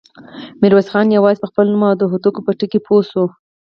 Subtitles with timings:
[0.61, 3.23] ميرويس خان يواځې په خپل نوم او د هوتکو په ټکي پوه شو.